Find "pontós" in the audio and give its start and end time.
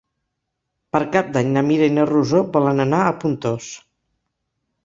3.25-3.69